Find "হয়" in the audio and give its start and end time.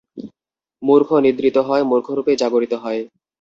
1.67-1.83, 2.83-3.01